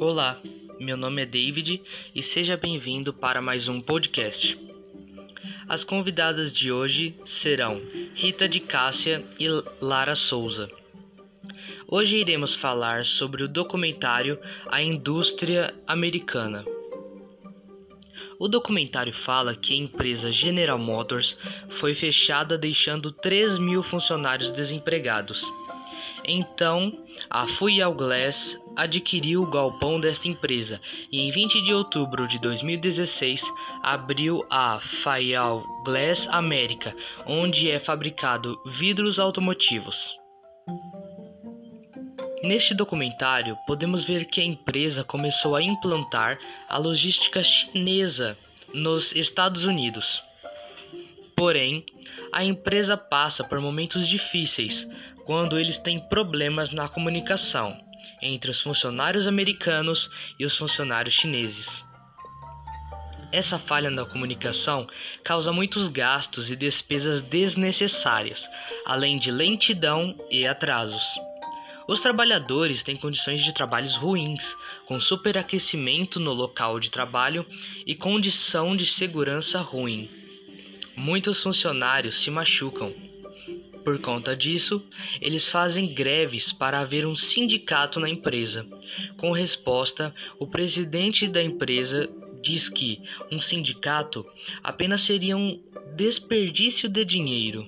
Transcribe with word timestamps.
Olá, 0.00 0.40
meu 0.80 0.96
nome 0.96 1.20
é 1.20 1.26
David 1.26 1.82
e 2.14 2.22
seja 2.22 2.56
bem-vindo 2.56 3.12
para 3.12 3.42
mais 3.42 3.68
um 3.68 3.82
podcast. 3.82 4.58
As 5.68 5.84
convidadas 5.84 6.50
de 6.50 6.72
hoje 6.72 7.14
serão 7.26 7.82
Rita 8.14 8.48
de 8.48 8.60
Cássia 8.60 9.22
e 9.38 9.46
Lara 9.78 10.14
Souza. 10.14 10.70
Hoje 11.86 12.16
iremos 12.16 12.54
falar 12.54 13.04
sobre 13.04 13.42
o 13.42 13.48
documentário 13.48 14.40
A 14.68 14.80
Indústria 14.80 15.74
Americana. 15.86 16.64
O 18.38 18.48
documentário 18.48 19.12
fala 19.12 19.54
que 19.54 19.74
a 19.74 19.76
empresa 19.76 20.32
General 20.32 20.78
Motors 20.78 21.36
foi 21.72 21.94
fechada, 21.94 22.56
deixando 22.56 23.12
3 23.12 23.58
mil 23.58 23.82
funcionários 23.82 24.50
desempregados. 24.50 25.44
Então, 26.32 26.96
a 27.28 27.48
Fuyal 27.48 27.92
Glass 27.92 28.56
adquiriu 28.76 29.42
o 29.42 29.50
galpão 29.50 29.98
desta 29.98 30.28
empresa 30.28 30.80
e 31.10 31.18
em 31.18 31.32
20 31.32 31.60
de 31.62 31.74
outubro 31.74 32.28
de 32.28 32.38
2016 32.38 33.42
abriu 33.82 34.46
a 34.48 34.78
Fayal 35.02 35.64
Glass 35.84 36.28
América, 36.30 36.94
onde 37.26 37.68
é 37.68 37.80
fabricado 37.80 38.56
vidros 38.64 39.18
automotivos. 39.18 40.08
Neste 42.44 42.74
documentário, 42.74 43.56
podemos 43.66 44.04
ver 44.04 44.26
que 44.26 44.40
a 44.40 44.44
empresa 44.44 45.02
começou 45.02 45.56
a 45.56 45.62
implantar 45.62 46.38
a 46.68 46.78
logística 46.78 47.42
chinesa 47.42 48.38
nos 48.72 49.12
Estados 49.16 49.64
Unidos. 49.64 50.22
Porém, 51.36 51.84
a 52.32 52.44
empresa 52.44 52.96
passa 52.96 53.42
por 53.42 53.58
momentos 53.60 54.06
difíceis 54.06 54.86
quando 55.30 55.60
eles 55.60 55.78
têm 55.78 56.00
problemas 56.00 56.72
na 56.72 56.88
comunicação 56.88 57.80
entre 58.20 58.50
os 58.50 58.60
funcionários 58.60 59.28
americanos 59.28 60.10
e 60.36 60.44
os 60.44 60.56
funcionários 60.56 61.14
chineses. 61.14 61.84
Essa 63.30 63.56
falha 63.56 63.90
na 63.90 64.04
comunicação 64.04 64.88
causa 65.22 65.52
muitos 65.52 65.86
gastos 65.86 66.50
e 66.50 66.56
despesas 66.56 67.22
desnecessárias, 67.22 68.44
além 68.84 69.20
de 69.20 69.30
lentidão 69.30 70.18
e 70.32 70.48
atrasos. 70.48 71.04
Os 71.86 72.00
trabalhadores 72.00 72.82
têm 72.82 72.96
condições 72.96 73.44
de 73.44 73.54
trabalhos 73.54 73.94
ruins, 73.94 74.56
com 74.84 74.98
superaquecimento 74.98 76.18
no 76.18 76.32
local 76.32 76.80
de 76.80 76.90
trabalho 76.90 77.46
e 77.86 77.94
condição 77.94 78.76
de 78.76 78.84
segurança 78.84 79.60
ruim. 79.60 80.10
Muitos 80.96 81.40
funcionários 81.40 82.20
se 82.20 82.32
machucam. 82.32 82.92
Por 83.84 83.98
conta 84.00 84.36
disso, 84.36 84.82
eles 85.20 85.48
fazem 85.48 85.94
greves 85.94 86.52
para 86.52 86.80
haver 86.80 87.06
um 87.06 87.16
sindicato 87.16 87.98
na 87.98 88.08
empresa. 88.08 88.66
Com 89.16 89.32
resposta, 89.32 90.14
o 90.38 90.46
presidente 90.46 91.26
da 91.26 91.42
empresa 91.42 92.08
diz 92.42 92.68
que 92.68 93.02
um 93.30 93.38
sindicato 93.38 94.26
apenas 94.62 95.02
seria 95.02 95.36
um 95.36 95.62
desperdício 95.94 96.88
de 96.88 97.04
dinheiro. 97.04 97.66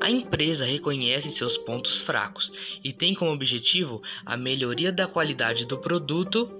A 0.00 0.10
empresa 0.10 0.64
reconhece 0.64 1.30
seus 1.30 1.56
pontos 1.56 2.00
fracos 2.00 2.52
e 2.84 2.92
tem 2.92 3.14
como 3.14 3.32
objetivo 3.32 4.02
a 4.24 4.36
melhoria 4.36 4.92
da 4.92 5.06
qualidade 5.06 5.64
do 5.64 5.78
produto 5.78 6.50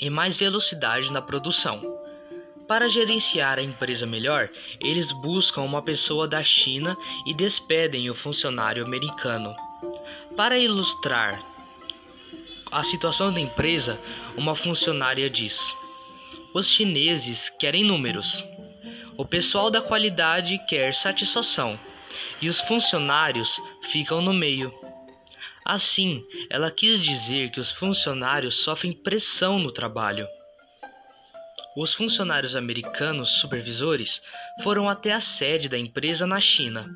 e 0.00 0.08
mais 0.08 0.36
velocidade 0.36 1.12
na 1.12 1.20
produção. 1.20 2.05
Para 2.68 2.88
gerenciar 2.88 3.58
a 3.58 3.62
empresa 3.62 4.04
melhor, 4.06 4.50
eles 4.80 5.12
buscam 5.12 5.62
uma 5.62 5.82
pessoa 5.82 6.26
da 6.26 6.42
China 6.42 6.96
e 7.24 7.32
despedem 7.32 8.10
o 8.10 8.14
funcionário 8.14 8.84
americano. 8.84 9.54
Para 10.36 10.58
ilustrar 10.58 11.44
a 12.72 12.82
situação 12.82 13.32
da 13.32 13.38
empresa, 13.38 14.00
uma 14.36 14.56
funcionária 14.56 15.30
diz: 15.30 15.72
Os 16.52 16.68
chineses 16.68 17.48
querem 17.50 17.84
números. 17.84 18.44
O 19.16 19.24
pessoal 19.24 19.70
da 19.70 19.80
qualidade 19.80 20.58
quer 20.68 20.92
satisfação 20.92 21.78
e 22.42 22.48
os 22.48 22.60
funcionários 22.60 23.60
ficam 23.92 24.20
no 24.20 24.34
meio. 24.34 24.74
Assim, 25.64 26.24
ela 26.50 26.70
quis 26.70 27.00
dizer 27.00 27.50
que 27.50 27.60
os 27.60 27.70
funcionários 27.70 28.56
sofrem 28.56 28.92
pressão 28.92 29.58
no 29.58 29.70
trabalho. 29.70 30.26
Os 31.76 31.92
funcionários 31.92 32.56
americanos 32.56 33.28
supervisores 33.32 34.22
foram 34.62 34.88
até 34.88 35.12
a 35.12 35.20
sede 35.20 35.68
da 35.68 35.76
empresa 35.76 36.26
na 36.26 36.40
China. 36.40 36.88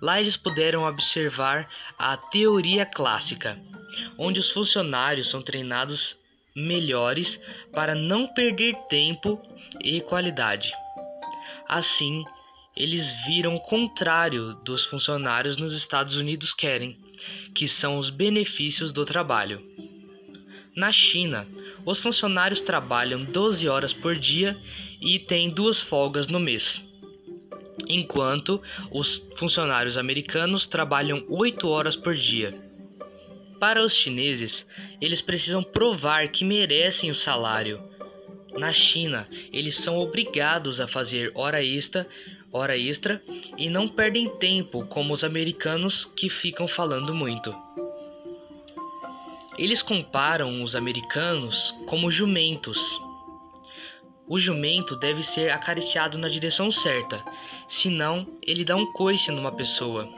Lá 0.00 0.18
eles 0.18 0.38
puderam 0.38 0.84
observar 0.84 1.68
a 1.98 2.16
teoria 2.16 2.86
clássica, 2.86 3.58
onde 4.16 4.40
os 4.40 4.50
funcionários 4.50 5.28
são 5.28 5.42
treinados 5.42 6.16
melhores 6.54 7.38
para 7.74 7.94
não 7.94 8.26
perder 8.26 8.74
tempo 8.88 9.38
e 9.82 10.00
qualidade. 10.00 10.72
Assim, 11.68 12.24
eles 12.74 13.10
viram 13.26 13.54
o 13.54 13.60
contrário 13.60 14.54
dos 14.64 14.86
funcionários 14.86 15.58
nos 15.58 15.74
Estados 15.74 16.16
Unidos 16.16 16.54
querem, 16.54 16.98
que 17.54 17.68
são 17.68 17.98
os 17.98 18.08
benefícios 18.08 18.92
do 18.92 19.04
trabalho. 19.04 19.62
Na 20.74 20.90
China, 20.90 21.46
os 21.86 22.00
funcionários 22.00 22.60
trabalham 22.60 23.24
12 23.24 23.68
horas 23.68 23.92
por 23.92 24.16
dia 24.16 24.58
e 25.00 25.20
têm 25.20 25.48
duas 25.48 25.80
folgas 25.80 26.26
no 26.26 26.40
mês, 26.40 26.84
enquanto 27.88 28.60
os 28.90 29.22
funcionários 29.36 29.96
americanos 29.96 30.66
trabalham 30.66 31.24
8 31.28 31.68
horas 31.68 31.94
por 31.94 32.16
dia. 32.16 32.60
Para 33.60 33.82
os 33.82 33.94
chineses, 33.94 34.66
eles 35.00 35.22
precisam 35.22 35.62
provar 35.62 36.28
que 36.28 36.44
merecem 36.44 37.10
o 37.10 37.14
salário. 37.14 37.80
Na 38.58 38.72
China, 38.72 39.28
eles 39.52 39.76
são 39.76 39.96
obrigados 39.96 40.80
a 40.80 40.88
fazer 40.88 41.30
hora 41.34 41.62
extra 41.62 42.06
hora 42.52 42.76
extra 42.76 43.22
e 43.56 43.68
não 43.68 43.86
perdem 43.86 44.28
tempo 44.38 44.86
como 44.86 45.12
os 45.12 45.22
americanos 45.22 46.04
que 46.16 46.28
ficam 46.28 46.66
falando 46.66 47.14
muito. 47.14 47.54
Eles 49.58 49.82
comparam 49.82 50.62
os 50.62 50.76
americanos 50.76 51.74
como 51.86 52.10
jumentos. 52.10 53.00
O 54.28 54.38
jumento 54.38 54.96
deve 54.96 55.22
ser 55.22 55.50
acariciado 55.50 56.18
na 56.18 56.28
direção 56.28 56.70
certa, 56.70 57.24
senão 57.68 58.26
ele 58.42 58.64
dá 58.64 58.76
um 58.76 58.92
coice 58.92 59.30
numa 59.30 59.52
pessoa. 59.52 60.08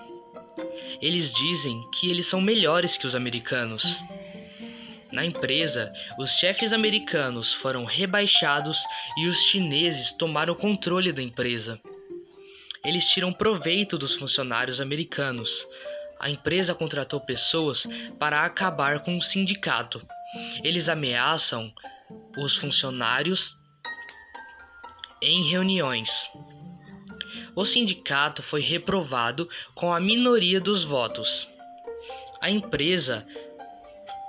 Eles 1.00 1.32
dizem 1.32 1.81
que 1.93 2.10
eles 2.10 2.27
são 2.27 2.41
melhores 2.41 2.97
que 2.97 3.06
os 3.06 3.15
americanos. 3.15 3.98
Na 5.12 5.25
empresa, 5.25 5.93
os 6.19 6.31
chefes 6.32 6.72
americanos 6.72 7.53
foram 7.53 7.84
rebaixados 7.84 8.78
e 9.16 9.27
os 9.27 9.37
chineses 9.37 10.12
tomaram 10.12 10.54
o 10.54 10.56
controle 10.56 11.12
da 11.12 11.22
empresa 11.22 11.81
eles 12.84 13.09
tiram 13.09 13.32
proveito 13.32 13.98
dos 13.98 14.15
funcionários 14.15 14.81
americanos. 14.81 15.66
A 16.20 16.28
empresa 16.28 16.74
contratou 16.74 17.20
pessoas 17.20 17.86
para 18.18 18.44
acabar 18.44 19.00
com 19.00 19.16
o 19.16 19.22
sindicato. 19.22 20.04
Eles 20.64 20.88
ameaçam 20.88 21.72
os 22.36 22.56
funcionários 22.56 23.56
em 25.22 25.48
reuniões. 25.48 26.10
O 27.54 27.64
sindicato 27.64 28.42
foi 28.42 28.60
reprovado 28.60 29.48
com 29.74 29.92
a 29.92 30.00
minoria 30.00 30.60
dos 30.60 30.84
votos. 30.84 31.48
A 32.40 32.50
empresa 32.50 33.26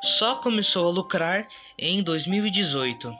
só 0.02 0.36
começou 0.36 0.88
a 0.88 0.92
lucrar 0.92 1.48
em 1.78 2.02
2018 2.02 3.14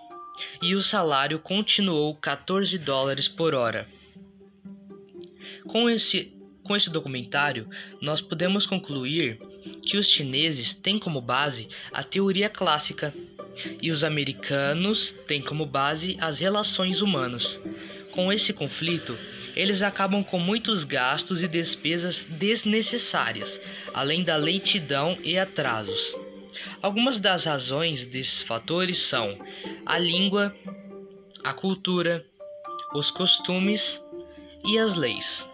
e 0.62 0.76
o 0.76 0.82
salário 0.82 1.40
continuou 1.40 2.16
14 2.16 2.78
dólares 2.78 3.28
por 3.28 3.54
hora. 3.54 3.88
Com 5.68 5.90
esse, 5.90 6.34
com 6.70 6.76
esse 6.76 6.92
documentário, 6.92 7.68
nós 8.00 8.22
podemos 8.22 8.64
concluir 8.68 9.40
que 9.82 9.98
os 9.98 10.08
chineses 10.08 10.72
têm 10.72 11.00
como 11.00 11.20
base 11.20 11.68
a 11.92 12.04
teoria 12.04 12.48
clássica 12.48 13.12
e 13.82 13.90
os 13.90 14.04
americanos 14.04 15.12
têm 15.26 15.42
como 15.42 15.66
base 15.66 16.16
as 16.22 16.38
relações 16.38 17.02
humanas. 17.02 17.60
Com 18.12 18.32
esse 18.32 18.54
conflito, 18.54 19.18
eles 19.56 19.82
acabam 19.82 20.24
com 20.24 20.38
muitos 20.38 20.84
gastos 20.84 21.42
e 21.42 21.48
despesas 21.48 22.24
desnecessárias, 22.24 23.60
além 23.92 24.24
da 24.24 24.36
lentidão 24.36 25.18
e 25.24 25.40
atrasos. 25.40 26.16
Algumas 26.84 27.20
das 27.20 27.46
razões 27.46 28.06
desses 28.06 28.44
fatores 28.44 29.00
são 29.00 29.40
a 29.88 29.98
língua, 29.98 30.56
a 31.44 31.52
cultura, 31.52 32.24
os 32.94 33.10
costumes 33.10 34.00
e 34.64 34.78
as 34.78 34.94
leis. 34.94 35.50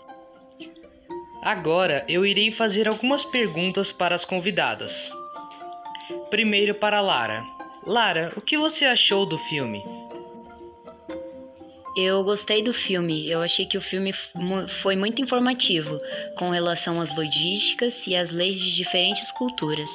Agora 1.45 2.03
eu 2.09 2.25
irei 2.25 2.49
fazer 2.49 2.87
algumas 2.87 3.23
perguntas 3.23 3.91
para 3.91 4.15
as 4.15 4.25
convidadas. 4.25 5.11
Primeiro 6.31 6.73
para 6.73 6.99
Lara. 6.99 7.45
Lara, 7.85 8.33
o 8.35 8.41
que 8.41 8.57
você 8.57 8.83
achou 8.83 9.27
do 9.27 9.37
filme? 9.37 9.83
Eu 11.95 12.23
gostei 12.23 12.63
do 12.63 12.73
filme. 12.73 13.29
Eu 13.29 13.43
achei 13.43 13.67
que 13.67 13.77
o 13.77 13.81
filme 13.81 14.11
foi 14.81 14.95
muito 14.95 15.21
informativo 15.21 16.01
com 16.35 16.49
relação 16.49 16.99
às 16.99 17.15
logísticas 17.15 18.07
e 18.07 18.15
às 18.15 18.31
leis 18.31 18.59
de 18.59 18.75
diferentes 18.75 19.29
culturas. 19.29 19.91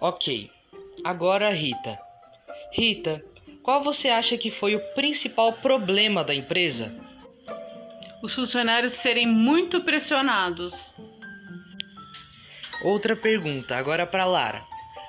Ok. 0.00 0.48
Agora, 1.02 1.50
Rita. 1.50 1.98
Rita, 2.70 3.20
qual 3.64 3.82
você 3.82 4.08
acha 4.08 4.38
que 4.38 4.52
foi 4.52 4.76
o 4.76 4.94
principal 4.94 5.54
problema 5.54 6.22
da 6.22 6.32
empresa? 6.32 6.94
Os 8.22 8.34
funcionários 8.34 8.92
serem 8.92 9.26
muito 9.26 9.80
pressionados. 9.82 10.72
Outra 12.84 13.16
pergunta, 13.16 13.74
agora 13.76 14.06
para 14.06 14.24
Lara. 14.24 14.62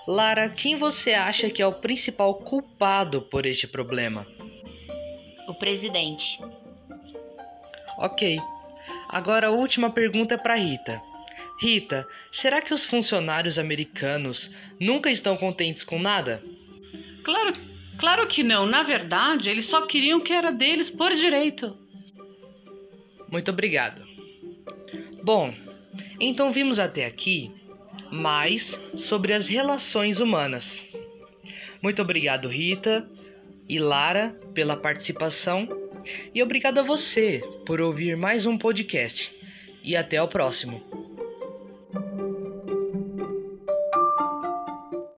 Lara, 0.07 0.49
quem 0.49 0.75
você 0.77 1.13
acha 1.13 1.47
que 1.51 1.61
é 1.61 1.67
o 1.67 1.73
principal 1.73 2.33
culpado 2.35 3.21
por 3.21 3.45
este 3.45 3.67
problema? 3.67 4.25
O 5.47 5.53
presidente. 5.53 6.39
Ok. 7.99 8.39
Agora 9.09 9.47
a 9.47 9.51
última 9.51 9.91
pergunta 9.91 10.33
é 10.33 10.37
para 10.37 10.55
Rita. 10.55 10.99
Rita, 11.61 12.07
será 12.31 12.61
que 12.61 12.73
os 12.73 12.83
funcionários 12.83 13.59
americanos 13.59 14.49
nunca 14.79 15.11
estão 15.11 15.37
contentes 15.37 15.83
com 15.83 15.99
nada? 15.99 16.43
Claro, 17.23 17.53
claro 17.99 18.27
que 18.27 18.41
não. 18.41 18.65
Na 18.65 18.81
verdade, 18.81 19.51
eles 19.51 19.67
só 19.67 19.85
queriam 19.85 20.17
o 20.17 20.23
que 20.23 20.33
era 20.33 20.51
deles 20.51 20.89
por 20.89 21.13
direito. 21.13 21.82
Muito 23.33 23.49
obrigado. 23.49 23.99
Bom, 25.23 25.51
então 26.19 26.53
vimos 26.53 26.77
até 26.77 27.03
aqui 27.03 27.51
mais 28.11 28.79
sobre 28.95 29.33
as 29.33 29.47
relações 29.47 30.19
humanas. 30.19 30.85
Muito 31.81 31.99
obrigado, 31.99 32.47
Rita 32.47 33.09
e 33.67 33.79
Lara, 33.79 34.39
pela 34.53 34.77
participação. 34.77 35.67
E 36.31 36.43
obrigado 36.43 36.77
a 36.77 36.83
você 36.83 37.41
por 37.65 37.81
ouvir 37.81 38.15
mais 38.15 38.45
um 38.45 38.55
podcast. 38.55 39.35
E 39.83 39.95
até 39.95 40.21
o 40.21 40.27
próximo. 40.27 41.02